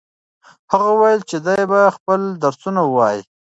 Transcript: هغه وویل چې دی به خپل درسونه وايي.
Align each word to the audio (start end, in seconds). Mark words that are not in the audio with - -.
هغه 0.71 0.87
وویل 0.91 1.21
چې 1.29 1.37
دی 1.45 1.61
به 1.71 1.79
خپل 1.95 2.19
درسونه 2.43 2.81
وايي. 2.95 3.21